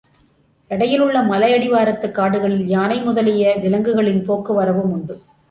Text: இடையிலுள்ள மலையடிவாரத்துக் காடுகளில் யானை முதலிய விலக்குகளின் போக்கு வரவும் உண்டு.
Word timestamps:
இடையிலுள்ள 0.71 1.21
மலையடிவாரத்துக் 1.21 2.11
காடுகளில் 2.11 2.65
யானை 2.67 3.01
முதலிய 3.01 3.53
விலக்குகளின் 3.63 4.23
போக்கு 4.23 4.53
வரவும் 4.53 4.91
உண்டு. 4.91 5.21